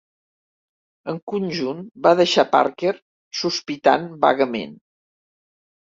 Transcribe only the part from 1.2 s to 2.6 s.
conjunt va deixar